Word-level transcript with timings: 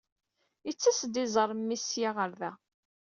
Ittas-d 0.71 1.15
ad 1.19 1.21
iẓer 1.25 1.49
mmi 1.59 1.77
sya 1.79 2.09
ɣer 2.17 2.31
da. 2.39 2.51